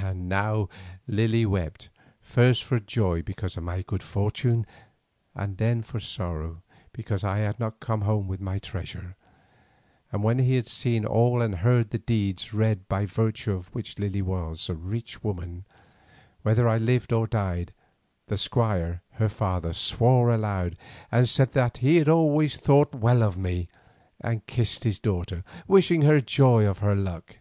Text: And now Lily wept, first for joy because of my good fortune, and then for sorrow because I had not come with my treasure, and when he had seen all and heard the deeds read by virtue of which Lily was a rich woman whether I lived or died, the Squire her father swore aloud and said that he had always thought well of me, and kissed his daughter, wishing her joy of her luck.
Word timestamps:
And 0.00 0.28
now 0.28 0.68
Lily 1.06 1.46
wept, 1.46 1.88
first 2.20 2.64
for 2.64 2.80
joy 2.80 3.22
because 3.22 3.56
of 3.56 3.62
my 3.62 3.82
good 3.82 4.02
fortune, 4.02 4.66
and 5.36 5.56
then 5.58 5.82
for 5.82 6.00
sorrow 6.00 6.64
because 6.92 7.22
I 7.22 7.38
had 7.38 7.60
not 7.60 7.78
come 7.78 8.26
with 8.26 8.40
my 8.40 8.58
treasure, 8.58 9.14
and 10.10 10.24
when 10.24 10.40
he 10.40 10.56
had 10.56 10.66
seen 10.66 11.04
all 11.04 11.40
and 11.40 11.54
heard 11.58 11.90
the 11.90 11.98
deeds 12.00 12.52
read 12.52 12.88
by 12.88 13.06
virtue 13.06 13.52
of 13.52 13.72
which 13.72 14.00
Lily 14.00 14.20
was 14.20 14.68
a 14.68 14.74
rich 14.74 15.22
woman 15.22 15.64
whether 16.42 16.68
I 16.68 16.78
lived 16.78 17.12
or 17.12 17.28
died, 17.28 17.72
the 18.26 18.36
Squire 18.38 19.00
her 19.12 19.28
father 19.28 19.72
swore 19.72 20.28
aloud 20.34 20.76
and 21.12 21.28
said 21.28 21.52
that 21.52 21.76
he 21.76 21.98
had 21.98 22.08
always 22.08 22.56
thought 22.56 22.96
well 22.96 23.22
of 23.22 23.36
me, 23.36 23.68
and 24.20 24.44
kissed 24.48 24.82
his 24.82 24.98
daughter, 24.98 25.44
wishing 25.68 26.02
her 26.02 26.20
joy 26.20 26.66
of 26.66 26.80
her 26.80 26.96
luck. 26.96 27.36